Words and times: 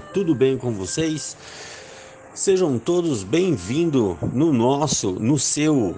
Tudo 0.00 0.34
bem 0.34 0.56
com 0.56 0.72
vocês? 0.72 1.36
Sejam 2.34 2.78
todos 2.78 3.22
bem-vindos 3.22 4.16
no 4.32 4.52
nosso, 4.52 5.12
no 5.12 5.38
seu 5.38 5.94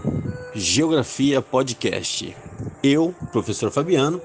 Geografia 0.54 1.40
Podcast. 1.40 2.36
Eu, 2.82 3.14
professor 3.30 3.70
Fabiano, 3.70 4.20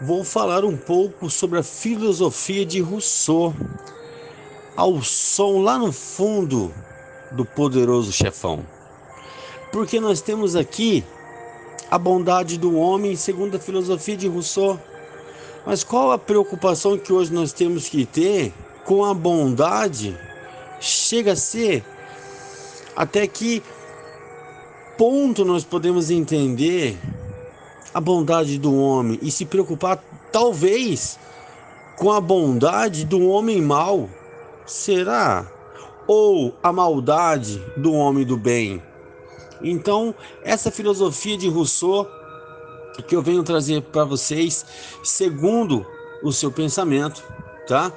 vou 0.00 0.24
falar 0.24 0.64
um 0.64 0.76
pouco 0.76 1.30
sobre 1.30 1.58
a 1.58 1.62
filosofia 1.62 2.66
de 2.66 2.80
Rousseau, 2.80 3.54
ao 4.76 5.00
som 5.02 5.62
lá 5.62 5.78
no 5.78 5.92
fundo 5.92 6.72
do 7.30 7.44
poderoso 7.44 8.12
chefão. 8.12 8.66
Porque 9.70 10.00
nós 10.00 10.20
temos 10.20 10.54
aqui 10.54 11.04
a 11.90 11.96
bondade 11.96 12.58
do 12.58 12.76
homem 12.76 13.16
segundo 13.16 13.56
a 13.56 13.60
filosofia 13.60 14.16
de 14.16 14.28
Rousseau 14.28 14.78
mas 15.64 15.84
qual 15.84 16.10
a 16.10 16.18
preocupação 16.18 16.98
que 16.98 17.12
hoje 17.12 17.32
nós 17.32 17.52
temos 17.52 17.88
que 17.88 18.04
ter 18.04 18.52
com 18.84 19.04
a 19.04 19.14
bondade? 19.14 20.18
Chega 20.80 21.32
a 21.32 21.36
ser 21.36 21.84
até 22.94 23.26
que 23.26 23.62
ponto 24.98 25.44
nós 25.44 25.64
podemos 25.64 26.10
entender 26.10 26.98
a 27.94 28.00
bondade 28.00 28.58
do 28.58 28.74
homem 28.76 29.18
e 29.22 29.30
se 29.30 29.44
preocupar 29.44 30.02
talvez 30.30 31.18
com 31.96 32.10
a 32.10 32.20
bondade 32.20 33.04
do 33.04 33.28
homem 33.28 33.60
mau? 33.60 34.08
Será? 34.66 35.46
Ou 36.06 36.54
a 36.62 36.72
maldade 36.72 37.58
do 37.76 37.92
homem 37.92 38.24
do 38.24 38.36
bem? 38.36 38.82
Então, 39.62 40.14
essa 40.42 40.70
filosofia 40.70 41.36
de 41.36 41.48
Rousseau 41.48 42.08
que 43.06 43.16
eu 43.16 43.22
venho 43.22 43.42
trazer 43.42 43.80
para 43.82 44.04
vocês 44.04 44.66
segundo 45.02 45.86
o 46.22 46.32
seu 46.32 46.50
pensamento, 46.50 47.22
tá? 47.66 47.92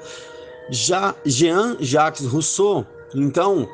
Já 0.70 1.16
Jean-Jacques 1.26 2.26
Rousseau, 2.26 2.86
então, 3.14 3.68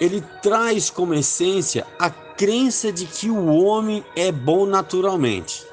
ele 0.00 0.22
traz 0.42 0.90
como 0.90 1.14
essência 1.14 1.86
a 1.98 2.10
crença 2.10 2.92
de 2.92 3.06
que 3.06 3.28
o 3.28 3.46
homem 3.46 4.04
é 4.14 4.30
bom 4.30 4.66
naturalmente. 4.66 5.66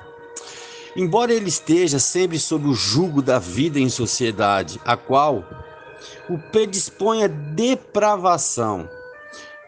Embora 0.95 1.33
ele 1.33 1.49
esteja 1.49 1.99
sempre 1.99 2.39
sob 2.39 2.67
o 2.67 2.73
jugo 2.73 3.21
da 3.21 3.37
vida 3.37 3.79
em 3.79 3.89
sociedade, 3.89 4.79
a 4.85 4.95
qual 4.95 5.43
o 6.29 6.37
predispõe 6.51 7.27
depravação. 7.27 8.89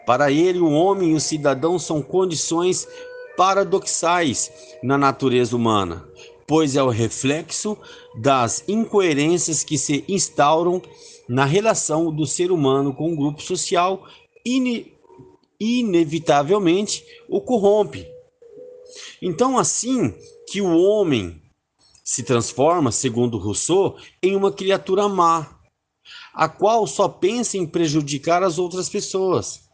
Para 0.05 0.31
ele, 0.31 0.59
o 0.59 0.71
homem 0.71 1.11
e 1.11 1.15
o 1.15 1.19
cidadão 1.19 1.77
são 1.77 2.01
condições 2.01 2.87
paradoxais 3.35 4.51
na 4.81 4.97
natureza 4.97 5.55
humana, 5.55 6.07
pois 6.47 6.77
é 6.77 6.81
o 6.81 6.89
reflexo 6.89 7.77
das 8.15 8.63
incoerências 8.67 9.63
que 9.63 9.77
se 9.77 10.05
instauram 10.07 10.81
na 11.27 11.43
relação 11.43 12.11
do 12.11 12.25
ser 12.25 12.51
humano 12.51 12.93
com 12.93 13.11
o 13.11 13.15
grupo 13.17 13.41
social 13.41 14.07
ine 14.45 14.95
inevitavelmente 15.59 17.03
o 17.27 17.41
corrompe. 17.41 18.07
Então, 19.21 19.57
assim 19.57 20.13
que 20.47 20.61
o 20.61 20.77
homem 20.77 21.41
se 22.03 22.23
transforma, 22.23 22.91
segundo 22.91 23.37
Rousseau, 23.37 23.97
em 24.23 24.35
uma 24.35 24.51
criatura 24.51 25.09
má, 25.09 25.59
a 26.33 26.47
qual 26.47 26.87
só 26.87 27.09
pensa 27.09 27.57
em 27.57 27.65
prejudicar 27.65 28.43
as 28.43 28.57
outras 28.57 28.87
pessoas. 28.87 29.67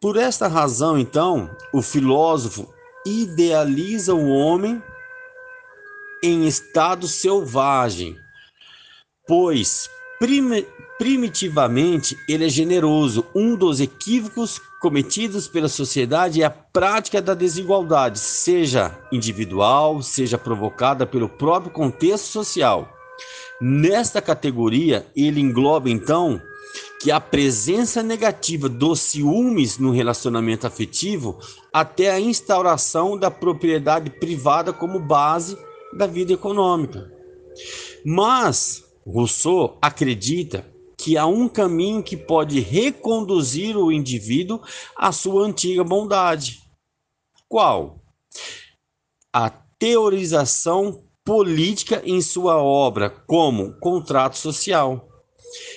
Por 0.00 0.16
esta 0.16 0.46
razão, 0.46 0.96
então, 0.96 1.50
o 1.72 1.82
filósofo 1.82 2.72
idealiza 3.04 4.14
o 4.14 4.28
homem 4.28 4.80
em 6.24 6.46
estado 6.46 7.06
selvagem, 7.06 8.16
pois 9.28 9.90
prim 10.18 10.64
primitivamente 10.98 12.16
ele 12.26 12.46
é 12.46 12.48
generoso. 12.48 13.26
Um 13.34 13.54
dos 13.54 13.78
equívocos 13.78 14.58
cometidos 14.80 15.46
pela 15.46 15.68
sociedade 15.68 16.40
é 16.40 16.46
a 16.46 16.50
prática 16.50 17.20
da 17.20 17.34
desigualdade, 17.34 18.18
seja 18.18 18.98
individual, 19.12 20.00
seja 20.00 20.38
provocada 20.38 21.06
pelo 21.06 21.28
próprio 21.28 21.70
contexto 21.70 22.26
social. 22.26 22.88
Nesta 23.60 24.22
categoria, 24.22 25.06
ele 25.14 25.40
engloba 25.40 25.90
então 25.90 26.40
que 27.02 27.10
a 27.10 27.20
presença 27.20 28.02
negativa 28.02 28.66
dos 28.66 29.00
ciúmes 29.00 29.78
no 29.78 29.90
relacionamento 29.90 30.66
afetivo 30.66 31.38
até 31.70 32.10
a 32.10 32.18
instauração 32.18 33.18
da 33.18 33.30
propriedade 33.30 34.08
privada 34.08 34.72
como 34.72 34.98
base 34.98 35.58
da 35.96 36.06
vida 36.06 36.32
econômica. 36.32 37.10
Mas 38.04 38.84
Rousseau 39.06 39.78
acredita 39.80 40.66
que 40.96 41.16
há 41.16 41.26
um 41.26 41.48
caminho 41.48 42.02
que 42.02 42.16
pode 42.16 42.60
reconduzir 42.60 43.76
o 43.76 43.92
indivíduo 43.92 44.60
à 44.96 45.12
sua 45.12 45.46
antiga 45.46 45.84
bondade. 45.84 46.60
Qual? 47.48 48.02
A 49.32 49.50
teorização 49.50 51.04
política 51.24 52.02
em 52.04 52.20
sua 52.20 52.62
obra 52.62 53.10
como 53.10 53.74
contrato 53.80 54.36
social 54.36 55.08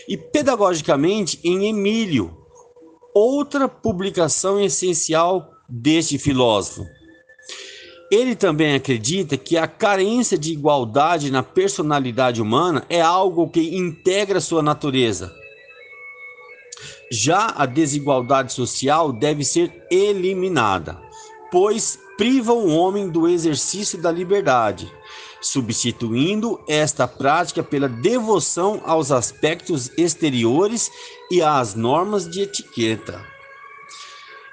e 0.07 0.17
pedagogicamente 0.17 1.39
em 1.43 1.67
Emílio, 1.67 2.35
outra 3.13 3.67
publicação 3.67 4.59
essencial 4.59 5.49
deste 5.69 6.17
filósofo. 6.17 6.85
Ele 8.09 8.35
também 8.35 8.75
acredita 8.75 9.37
que 9.37 9.57
a 9.57 9.67
carência 9.67 10.37
de 10.37 10.51
igualdade 10.51 11.29
na 11.29 11.43
personalidade 11.43 12.41
humana 12.41 12.85
é 12.89 13.01
algo 13.01 13.49
que 13.49 13.75
integra 13.77 14.39
sua 14.39 14.61
natureza. 14.61 15.33
Já 17.11 17.53
a 17.55 17.65
desigualdade 17.65 18.53
social 18.53 19.11
deve 19.11 19.43
ser 19.43 19.71
eliminada, 19.91 21.01
pois 21.51 21.99
priva 22.17 22.53
o 22.53 22.73
homem 22.75 23.09
do 23.09 23.27
exercício 23.27 24.01
da 24.01 24.11
liberdade 24.11 24.91
substituindo 25.41 26.59
esta 26.67 27.07
prática 27.07 27.63
pela 27.63 27.87
devoção 27.87 28.81
aos 28.85 29.11
aspectos 29.11 29.91
exteriores 29.97 30.91
e 31.31 31.41
às 31.41 31.75
normas 31.75 32.29
de 32.29 32.41
etiqueta. 32.41 33.36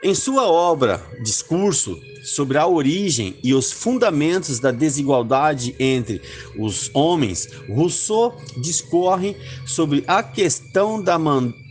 Em 0.05 0.15
sua 0.15 0.47
obra 0.47 1.03
Discurso 1.23 1.99
sobre 2.23 2.59
a 2.59 2.67
origem 2.67 3.37
e 3.43 3.55
os 3.55 3.73
fundamentos 3.73 4.61
da 4.61 4.71
desigualdade 4.71 5.75
entre 5.81 6.21
os 6.59 6.91
homens, 6.93 7.49
Rousseau 7.71 8.37
discorre 8.59 9.35
sobre 9.65 10.05
a 10.07 10.23
questão 10.23 11.03
da, 11.03 11.17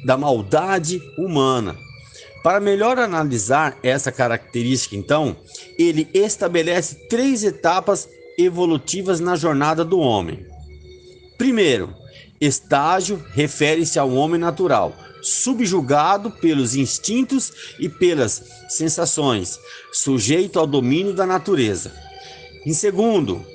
da 0.04 0.18
maldade 0.18 1.00
humana. 1.16 1.78
Para 2.44 2.60
melhor 2.60 2.98
analisar 2.98 3.78
essa 3.84 4.12
característica, 4.12 4.96
então, 4.96 5.36
ele 5.78 6.08
estabelece 6.12 7.08
três 7.08 7.44
etapas 7.44 8.10
evolutivas 8.36 9.20
na 9.20 9.36
jornada 9.36 9.86
do 9.86 10.00
homem. 10.00 10.44
Primeiro, 11.38 11.94
estágio 12.42 13.24
refere-se 13.32 14.00
ao 14.00 14.12
homem 14.12 14.40
natural, 14.40 14.94
subjugado 15.24 16.30
pelos 16.30 16.76
instintos 16.76 17.52
e 17.80 17.88
pelas 17.88 18.44
sensações, 18.70 19.60
sujeito 19.92 20.60
ao 20.60 20.68
domínio 20.68 21.14
da 21.14 21.26
natureza. 21.26 21.92
Em 22.66 22.74
segundo, 22.74 23.46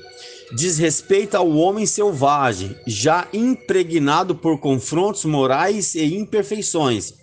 diz 0.55 0.79
respeito 0.79 1.37
ao 1.37 1.51
homem 1.51 1.87
selvagem, 1.87 2.77
já 2.87 3.29
impregnado 3.33 4.35
por 4.35 4.59
confrontos 4.59 5.25
morais 5.25 5.95
e 5.95 6.17
imperfeições. 6.17 7.15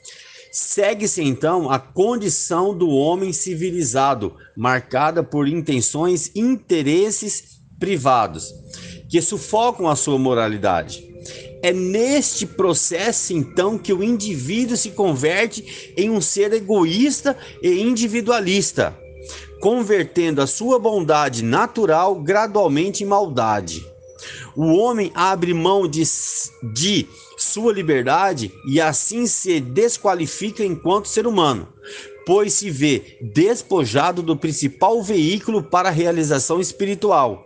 Segue-se 0.51 1.21
então 1.21 1.69
a 1.69 1.77
condição 1.77 2.75
do 2.75 2.89
homem 2.89 3.33
civilizado, 3.33 4.35
marcada 4.55 5.21
por 5.21 5.47
intenções, 5.47 6.31
interesses 6.33 7.59
privados, 7.77 8.53
que 9.09 9.21
sufocam 9.21 9.89
a 9.89 9.95
sua 9.95 10.17
moralidade. 10.17 11.14
É 11.61 11.73
neste 11.73 12.45
processo, 12.45 13.33
então, 13.33 13.77
que 13.77 13.93
o 13.93 14.03
indivíduo 14.03 14.77
se 14.77 14.91
converte 14.91 15.93
em 15.97 16.09
um 16.09 16.21
ser 16.21 16.53
egoísta 16.53 17.37
e 17.61 17.81
individualista, 17.81 18.97
convertendo 19.59 20.41
a 20.41 20.47
sua 20.47 20.77
bondade 20.77 21.43
natural 21.43 22.15
gradualmente 22.21 23.03
em 23.03 23.07
maldade. 23.07 23.85
O 24.55 24.73
homem 24.73 25.11
abre 25.13 25.53
mão 25.53 25.87
de, 25.87 26.03
de 26.73 27.07
sua 27.37 27.73
liberdade 27.73 28.51
e 28.67 28.79
assim 28.79 29.27
se 29.27 29.59
desqualifica 29.59 30.63
enquanto 30.63 31.07
ser 31.07 31.27
humano, 31.27 31.67
pois 32.25 32.53
se 32.53 32.69
vê 32.69 33.17
despojado 33.21 34.21
do 34.21 34.37
principal 34.37 35.01
veículo 35.03 35.63
para 35.63 35.89
a 35.89 35.91
realização 35.91 36.59
espiritual. 36.59 37.45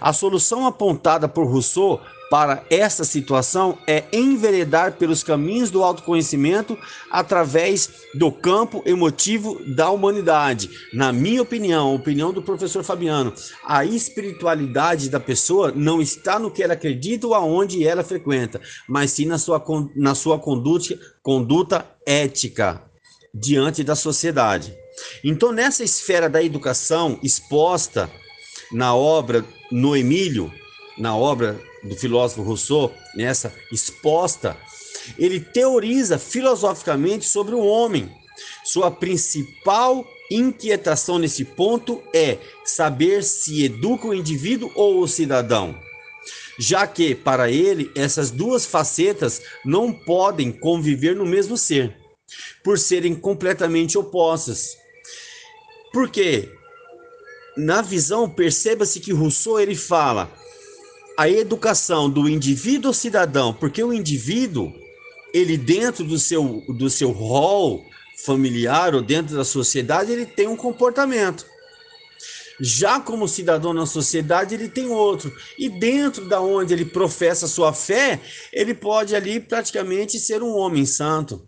A 0.00 0.12
solução 0.12 0.66
apontada 0.66 1.28
por 1.28 1.46
Rousseau 1.46 2.00
para 2.30 2.64
esta 2.68 3.04
situação 3.04 3.78
é 3.86 4.04
enveredar 4.12 4.94
pelos 4.94 5.22
caminhos 5.22 5.70
do 5.70 5.82
autoconhecimento 5.82 6.76
através 7.10 7.88
do 8.14 8.32
campo 8.32 8.82
emotivo 8.84 9.60
da 9.74 9.90
humanidade. 9.90 10.70
Na 10.92 11.12
minha 11.12 11.42
opinião, 11.42 11.94
opinião 11.94 12.32
do 12.32 12.42
professor 12.42 12.82
Fabiano, 12.82 13.32
a 13.64 13.84
espiritualidade 13.84 15.08
da 15.08 15.20
pessoa 15.20 15.72
não 15.74 16.02
está 16.02 16.38
no 16.38 16.50
que 16.50 16.62
ela 16.62 16.74
acredita 16.74 17.26
ou 17.26 17.34
aonde 17.34 17.86
ela 17.86 18.02
frequenta, 18.02 18.60
mas 18.88 19.12
sim 19.12 19.26
na 19.26 19.38
sua, 19.38 19.62
na 19.94 20.14
sua 20.14 20.38
conduta, 20.38 20.98
conduta 21.22 21.86
ética 22.04 22.82
diante 23.32 23.84
da 23.84 23.94
sociedade. 23.94 24.74
Então, 25.22 25.52
nessa 25.52 25.84
esfera 25.84 26.28
da 26.28 26.42
educação 26.42 27.18
exposta 27.22 28.10
na 28.72 28.94
obra 28.94 29.44
no 29.70 29.96
Emílio, 29.96 30.52
na 30.98 31.16
obra 31.16 31.60
do 31.82 31.94
filósofo 31.94 32.42
Rousseau, 32.42 32.92
nessa 33.14 33.52
exposta, 33.72 34.56
ele 35.18 35.40
teoriza 35.40 36.18
filosoficamente 36.18 37.26
sobre 37.26 37.54
o 37.54 37.64
homem. 37.64 38.10
Sua 38.64 38.90
principal 38.90 40.06
inquietação 40.30 41.18
nesse 41.18 41.44
ponto 41.44 42.02
é 42.12 42.38
saber 42.64 43.22
se 43.22 43.64
educa 43.64 44.08
o 44.08 44.14
indivíduo 44.14 44.70
ou 44.74 45.00
o 45.00 45.08
cidadão, 45.08 45.78
já 46.58 46.86
que, 46.86 47.14
para 47.14 47.50
ele, 47.50 47.90
essas 47.94 48.30
duas 48.30 48.66
facetas 48.66 49.40
não 49.64 49.92
podem 49.92 50.50
conviver 50.50 51.14
no 51.14 51.24
mesmo 51.24 51.56
ser, 51.56 51.96
por 52.64 52.78
serem 52.78 53.14
completamente 53.14 53.96
opostas. 53.96 54.76
Por 55.92 56.10
quê? 56.10 56.50
Na 57.56 57.80
visão, 57.80 58.28
perceba-se 58.28 59.00
que 59.00 59.12
Rousseau 59.12 59.58
ele 59.58 59.74
fala 59.74 60.30
a 61.16 61.28
educação 61.28 62.10
do 62.10 62.28
indivíduo 62.28 62.92
cidadão, 62.92 63.54
porque 63.54 63.82
o 63.82 63.92
indivíduo, 63.92 64.70
ele 65.32 65.56
dentro 65.56 66.04
do 66.04 66.18
seu, 66.18 66.62
do 66.68 66.90
seu 66.90 67.10
rol 67.10 67.82
familiar 68.24 68.94
ou 68.94 69.00
dentro 69.00 69.34
da 69.34 69.44
sociedade, 69.44 70.12
ele 70.12 70.26
tem 70.26 70.46
um 70.46 70.56
comportamento. 70.56 71.46
Já 72.60 73.00
como 73.00 73.28
cidadão 73.28 73.72
na 73.72 73.86
sociedade, 73.86 74.54
ele 74.54 74.68
tem 74.68 74.88
outro. 74.88 75.34
E 75.58 75.68
dentro 75.68 76.26
da 76.26 76.40
onde 76.40 76.72
ele 76.72 76.84
professa 76.84 77.46
sua 77.46 77.72
fé, 77.72 78.20
ele 78.52 78.74
pode 78.74 79.14
ali 79.14 79.40
praticamente 79.40 80.18
ser 80.18 80.42
um 80.42 80.54
homem 80.56 80.86
santo, 80.86 81.46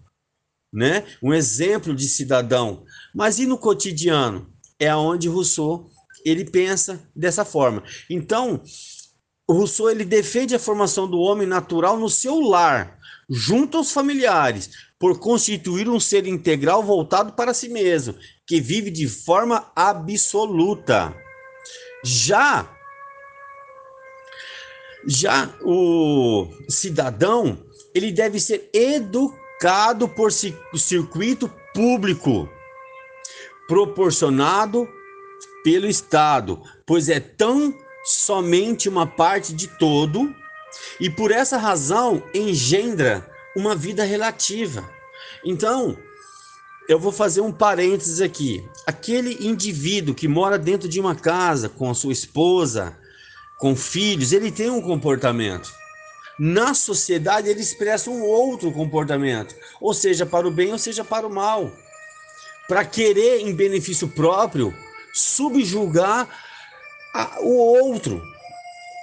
né? 0.72 1.04
Um 1.22 1.32
exemplo 1.32 1.94
de 1.94 2.06
cidadão. 2.08 2.84
Mas 3.14 3.38
e 3.38 3.46
no 3.46 3.58
cotidiano? 3.58 4.52
É 4.78 4.88
aonde 4.88 5.28
Rousseau 5.28 5.90
ele 6.28 6.44
pensa 6.44 7.00
dessa 7.14 7.44
forma. 7.44 7.82
Então, 8.08 8.62
o 9.46 9.52
Rousseau 9.52 9.90
ele 9.90 10.04
defende 10.04 10.54
a 10.54 10.58
formação 10.58 11.08
do 11.08 11.18
homem 11.18 11.46
natural 11.46 11.98
no 11.98 12.08
seu 12.10 12.38
lar, 12.40 12.98
junto 13.30 13.78
aos 13.78 13.92
familiares, 13.92 14.70
por 14.98 15.18
constituir 15.18 15.88
um 15.88 16.00
ser 16.00 16.26
integral 16.26 16.82
voltado 16.82 17.32
para 17.32 17.54
si 17.54 17.68
mesmo, 17.68 18.14
que 18.46 18.60
vive 18.60 18.90
de 18.90 19.08
forma 19.08 19.70
absoluta. 19.74 21.14
Já 22.04 22.74
já 25.06 25.54
o 25.62 26.48
cidadão, 26.68 27.58
ele 27.94 28.12
deve 28.12 28.38
ser 28.38 28.68
educado 28.74 30.08
por 30.08 30.30
circuito 30.30 31.50
público, 31.72 32.48
proporcionado 33.66 34.88
pelo 35.68 35.86
Estado, 35.86 36.62
pois 36.86 37.10
é 37.10 37.20
tão 37.20 37.74
somente 38.02 38.88
uma 38.88 39.06
parte 39.06 39.52
de 39.52 39.66
todo 39.66 40.34
e 40.98 41.10
por 41.10 41.30
essa 41.30 41.58
razão 41.58 42.22
engendra 42.32 43.30
uma 43.54 43.76
vida 43.76 44.02
relativa. 44.02 44.88
Então, 45.44 45.94
eu 46.88 46.98
vou 46.98 47.12
fazer 47.12 47.42
um 47.42 47.52
parênteses 47.52 48.22
aqui. 48.22 48.66
Aquele 48.86 49.46
indivíduo 49.46 50.14
que 50.14 50.26
mora 50.26 50.58
dentro 50.58 50.88
de 50.88 50.98
uma 50.98 51.14
casa 51.14 51.68
com 51.68 51.90
a 51.90 51.94
sua 51.94 52.14
esposa, 52.14 52.96
com 53.58 53.76
filhos, 53.76 54.32
ele 54.32 54.50
tem 54.50 54.70
um 54.70 54.80
comportamento. 54.80 55.70
Na 56.38 56.72
sociedade, 56.72 57.46
ele 57.46 57.60
expressa 57.60 58.08
um 58.08 58.22
outro 58.22 58.72
comportamento, 58.72 59.54
ou 59.82 59.92
seja, 59.92 60.24
para 60.24 60.48
o 60.48 60.50
bem, 60.50 60.72
ou 60.72 60.78
seja, 60.78 61.04
para 61.04 61.26
o 61.26 61.30
mal. 61.30 61.70
Para 62.66 62.86
querer, 62.86 63.40
em 63.40 63.54
benefício 63.54 64.08
próprio, 64.08 64.74
subjugar 65.18 66.28
a, 67.14 67.40
o 67.40 67.56
outro. 67.56 68.22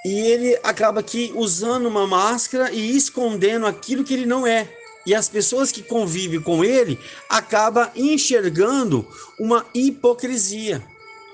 E 0.04 0.20
ele 0.20 0.58
acaba 0.62 1.00
aqui 1.00 1.32
usando 1.34 1.86
uma 1.86 2.06
máscara 2.06 2.70
e 2.70 2.96
escondendo 2.96 3.66
aquilo 3.66 4.04
que 4.04 4.14
ele 4.14 4.26
não 4.26 4.46
é. 4.46 4.72
E 5.04 5.14
as 5.14 5.28
pessoas 5.28 5.70
que 5.70 5.82
convivem 5.82 6.40
com 6.40 6.64
ele 6.64 6.98
acabam 7.28 7.88
enxergando 7.94 9.06
uma 9.38 9.64
hipocrisia, 9.74 10.84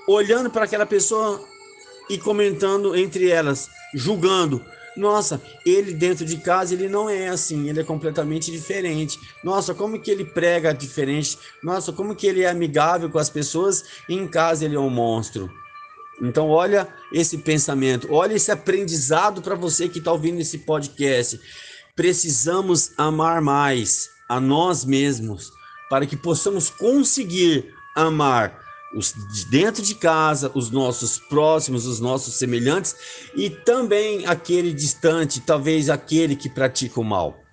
olhando 0.07 0.49
para 0.49 0.65
aquela 0.65 0.85
pessoa 0.85 1.43
e 2.09 2.17
comentando 2.17 2.95
entre 2.95 3.29
elas, 3.29 3.69
julgando. 3.95 4.63
Nossa, 4.95 5.41
ele 5.65 5.93
dentro 5.93 6.25
de 6.25 6.37
casa 6.37 6.73
ele 6.73 6.87
não 6.87 7.09
é 7.09 7.27
assim, 7.27 7.69
ele 7.69 7.79
é 7.79 7.83
completamente 7.83 8.51
diferente. 8.51 9.19
Nossa, 9.43 9.73
como 9.73 9.99
que 9.99 10.11
ele 10.11 10.23
prega 10.23 10.73
diferente? 10.73 11.37
Nossa, 11.63 11.91
como 11.91 12.15
que 12.15 12.27
ele 12.27 12.41
é 12.43 12.49
amigável 12.49 13.09
com 13.09 13.17
as 13.17 13.29
pessoas 13.29 13.83
e 14.07 14.13
em 14.13 14.27
casa 14.27 14.65
ele 14.65 14.75
é 14.75 14.79
um 14.79 14.89
monstro. 14.89 15.51
Então, 16.21 16.49
olha 16.49 16.87
esse 17.11 17.39
pensamento, 17.39 18.07
olha 18.11 18.35
esse 18.35 18.51
aprendizado 18.51 19.41
para 19.41 19.55
você 19.55 19.89
que 19.89 19.97
está 19.97 20.11
ouvindo 20.11 20.39
esse 20.39 20.59
podcast. 20.59 21.39
Precisamos 21.95 22.91
amar 22.97 23.41
mais 23.41 24.09
a 24.29 24.39
nós 24.39 24.85
mesmos 24.85 25.51
para 25.89 26.05
que 26.05 26.15
possamos 26.15 26.69
conseguir 26.69 27.73
amar 27.95 28.62
os 28.93 29.13
de 29.33 29.45
dentro 29.45 29.81
de 29.81 29.95
casa, 29.95 30.51
os 30.53 30.69
nossos 30.69 31.17
próximos, 31.17 31.85
os 31.85 31.99
nossos 31.99 32.35
semelhantes 32.35 32.95
e 33.35 33.49
também 33.49 34.25
aquele 34.25 34.73
distante, 34.73 35.39
talvez 35.39 35.89
aquele 35.89 36.35
que 36.35 36.49
pratica 36.49 36.99
o 36.99 37.03
mal. 37.03 37.43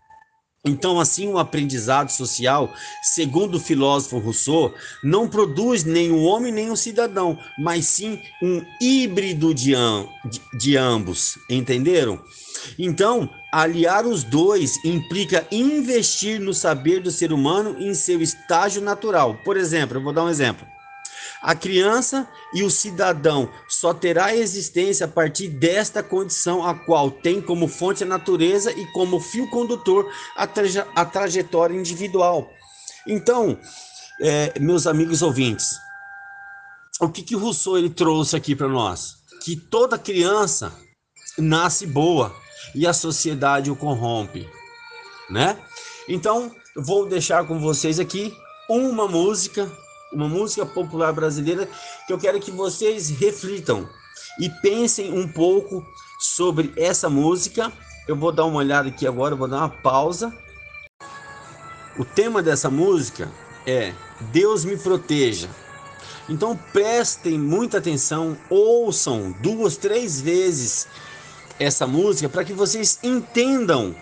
Então, 0.63 1.01
assim, 1.01 1.27
o 1.29 1.39
aprendizado 1.39 2.11
social, 2.11 2.71
segundo 3.03 3.55
o 3.55 3.61
filósofo 3.61 4.19
Rousseau, 4.19 4.75
não 5.03 5.27
produz 5.27 5.85
nem 5.85 6.11
o 6.11 6.23
homem 6.23 6.53
nem 6.53 6.71
o 6.71 6.77
cidadão, 6.77 7.39
mas 7.59 7.87
sim 7.87 8.21
um 8.43 8.63
híbrido 8.79 9.55
de, 9.55 9.73
de, 9.73 10.59
de 10.59 10.77
ambos, 10.77 11.39
entenderam? 11.49 12.23
Então, 12.79 13.27
aliar 13.51 14.05
os 14.05 14.23
dois 14.23 14.77
implica 14.85 15.47
investir 15.51 16.39
no 16.39 16.53
saber 16.53 17.01
do 17.01 17.11
ser 17.11 17.33
humano 17.33 17.77
em 17.79 17.95
seu 17.95 18.21
estágio 18.21 18.83
natural. 18.83 19.39
Por 19.43 19.57
exemplo, 19.57 19.97
eu 19.97 20.03
vou 20.03 20.13
dar 20.13 20.25
um 20.25 20.29
exemplo. 20.29 20.67
A 21.43 21.55
criança 21.55 22.29
e 22.53 22.63
o 22.63 22.71
cidadão 22.71 23.51
só 23.67 23.95
terá 23.95 24.37
existência 24.37 25.07
a 25.07 25.09
partir 25.09 25.49
desta 25.49 26.03
condição, 26.03 26.63
a 26.63 26.75
qual 26.75 27.11
tem 27.11 27.41
como 27.41 27.67
fonte 27.67 28.05
a 28.05 28.07
natureza 28.07 28.71
e 28.73 28.85
como 28.93 29.19
fio 29.19 29.49
condutor 29.49 30.07
a, 30.37 30.47
traje 30.47 30.85
a 30.95 31.05
trajetória 31.05 31.75
individual. 31.75 32.51
Então, 33.07 33.59
é, 34.21 34.59
meus 34.61 34.87
amigos 34.87 35.23
ouvintes, 35.23 35.79
o 37.01 37.09
que 37.09 37.23
que 37.23 37.35
Rousseau 37.35 37.79
ele 37.79 37.89
trouxe 37.89 38.37
aqui 38.37 38.55
para 38.55 38.69
nós? 38.69 39.17
Que 39.43 39.57
toda 39.57 39.99
criança 39.99 40.71
nasce 41.39 41.87
boa 41.87 42.37
e 42.75 42.87
a 42.87 42.93
sociedade 42.93 43.71
o 43.71 43.77
corrompe, 43.77 44.47
né? 45.31 45.57
Então, 46.07 46.55
vou 46.77 47.07
deixar 47.07 47.47
com 47.47 47.59
vocês 47.59 47.99
aqui 47.99 48.37
uma 48.69 49.09
música 49.09 49.71
uma 50.13 50.29
música 50.29 50.67
popular 50.67 51.13
brasileira 51.13 51.69
que 52.07 52.13
eu 52.13 52.19
quero 52.19 52.41
que 52.41 52.51
vocês 52.51 53.11
reflitam 53.11 53.89
e 54.39 54.49
pensem 54.49 55.13
um 55.13 55.27
pouco 55.27 55.85
sobre 56.19 56.73
essa 56.77 57.09
música. 57.09 57.73
Eu 58.09 58.17
vou 58.17 58.33
dar 58.33 58.45
uma 58.45 58.59
olhada 58.59 58.89
aqui 58.89 59.07
agora, 59.07 59.37
vou 59.37 59.49
dar 59.49 59.59
uma 59.59 59.69
pausa. 59.69 60.33
O 61.99 62.05
tema 62.05 62.43
dessa 62.43 62.71
música 62.71 63.29
é 63.67 63.93
Deus 64.33 64.65
me 64.65 64.77
proteja. 64.77 65.49
Então 66.29 66.57
prestem 66.73 67.39
muita 67.39 67.79
atenção, 67.79 68.37
ouçam 68.49 69.33
duas, 69.41 69.77
três 69.77 70.21
vezes 70.21 70.87
essa 71.59 71.87
música 71.87 72.29
para 72.29 72.45
que 72.45 72.53
vocês 72.53 72.99
entendam 73.03 73.95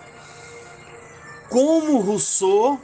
como 1.49 1.99
Rousseau 2.01 2.81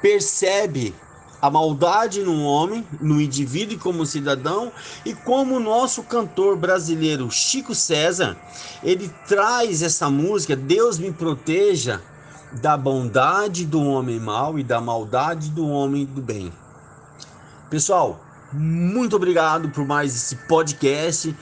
percebe 0.00 0.94
a 1.40 1.50
maldade 1.50 2.22
no 2.22 2.42
homem, 2.42 2.86
no 3.00 3.20
indivíduo 3.20 3.74
e 3.74 3.78
como 3.78 4.04
cidadão, 4.04 4.72
e 5.04 5.14
como 5.14 5.56
o 5.56 5.60
nosso 5.60 6.02
cantor 6.02 6.56
brasileiro 6.56 7.30
Chico 7.30 7.74
César, 7.74 8.36
ele 8.82 9.08
traz 9.26 9.82
essa 9.82 10.10
música, 10.10 10.56
Deus 10.56 10.98
me 10.98 11.12
proteja 11.12 12.00
da 12.52 12.76
bondade 12.76 13.64
do 13.64 13.82
homem 13.82 14.18
mau 14.18 14.58
e 14.58 14.64
da 14.64 14.80
maldade 14.80 15.50
do 15.50 15.68
homem 15.68 16.04
do 16.06 16.20
bem. 16.20 16.52
Pessoal, 17.68 18.24
muito 18.52 19.14
obrigado 19.16 19.68
por 19.68 19.86
mais 19.86 20.14
esse 20.14 20.34
podcast. 20.46 21.36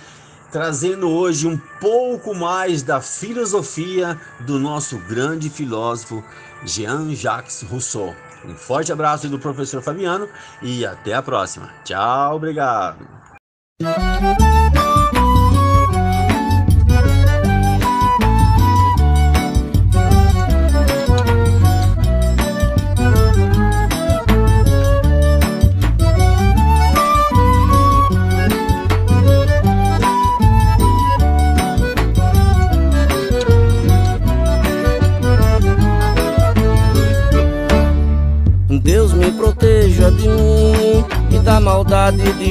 Trazendo 0.51 1.09
hoje 1.11 1.47
um 1.47 1.59
pouco 1.81 2.35
mais 2.35 2.83
da 2.83 3.01
filosofia 3.01 4.21
do 4.41 4.59
nosso 4.59 4.99
grande 4.99 5.51
filósofo 5.51 6.23
Jean-Jacques 6.65 7.63
Rousseau. 7.63 8.15
Um 8.45 8.55
forte 8.55 8.93
abraço 8.93 9.29
do 9.29 9.39
professor 9.39 9.83
Fabiano 9.83 10.29
e 10.63 10.87
até 10.87 11.15
a 11.15 11.23
próxima. 11.23 11.71
Tchau, 11.85 12.37
obrigado. 12.37 13.07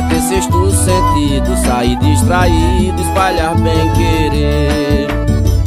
É 0.00 0.08
ter 0.08 0.20
sexto 0.22 0.70
sentido, 0.70 1.56
sair 1.66 1.96
distraído, 1.98 3.02
espalhar 3.02 3.54
bem 3.56 3.90
querer. 3.92 5.08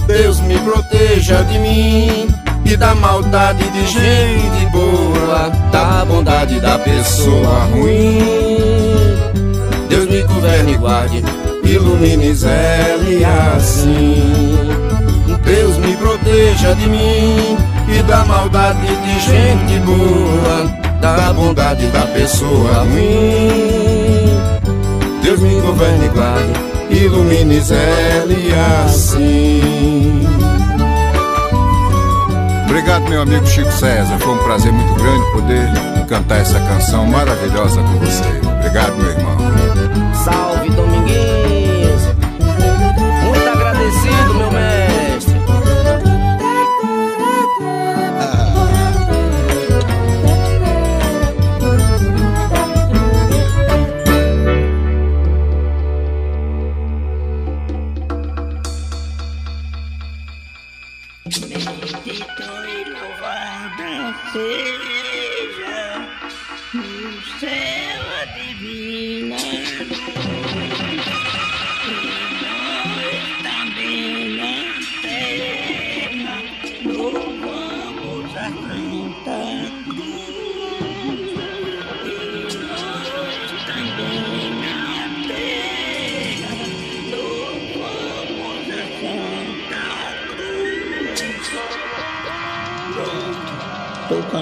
Deus 0.08 0.40
me 0.42 0.58
proteja 0.60 1.44
de 1.44 1.60
mim 1.60 2.28
e 2.66 2.76
da 2.76 2.96
maldade 2.96 3.64
de 3.70 3.88
gente 3.88 4.66
boa, 4.72 5.50
da 5.72 6.06
bondade 6.06 6.60
da 6.60 6.80
pessoa 6.80 7.66
ruim. 7.72 8.20
Deus 9.88 10.10
me 10.10 10.22
governe 10.24 10.74
e 10.74 10.78
guarde, 10.78 11.24
ilumine 11.64 12.34
Zé 12.34 12.98
assim. 13.56 14.58
Deus 15.46 15.78
me 15.78 15.96
proteja 15.98 16.74
de 16.74 16.88
mim 16.88 17.58
e 17.88 18.04
da 18.04 18.26
maldade 18.26 18.88
de 18.88 19.20
gente 19.20 19.80
boa, 19.86 20.66
da 21.00 21.34
bondade 21.34 21.86
da 21.88 22.06
pessoa 22.08 22.84
ruim. 22.84 23.83
Deus 25.34 25.42
me 25.42 25.62
governe 25.62 26.06
e 26.06 26.10
guarde, 26.10 26.54
ilumine 26.92 27.60
Zé 27.60 28.24
assim. 28.86 30.28
Obrigado, 32.66 33.10
meu 33.10 33.24
amigo 33.24 33.44
Chico 33.48 33.72
César. 33.72 34.20
Foi 34.20 34.32
um 34.32 34.44
prazer 34.44 34.72
muito 34.72 34.94
grande 34.94 35.32
poder 35.32 35.68
cantar 36.08 36.40
essa 36.40 36.60
canção 36.60 37.08
maravilhosa 37.08 37.82
com 37.82 37.98
você. 37.98 38.48
Obrigado, 38.60 38.96
meu 38.96 39.10
irmão. 39.10 39.38
Salve 40.24 40.70
Dominguinhos! 40.70 40.93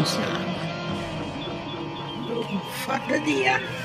non 0.01 0.05
sa. 0.10 0.25
Fardadia. 2.86 3.80